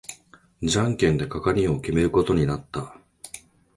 [0.63, 2.97] じゃんけんで係を決めることになった。